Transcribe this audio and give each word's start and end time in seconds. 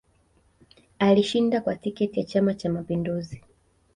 Alishinda 0.99 1.61
kwa 1.61 1.75
tiketi 1.75 2.19
ya 2.19 2.25
chama 2.25 2.53
cha 2.53 2.69
mapinduzi 2.69 3.43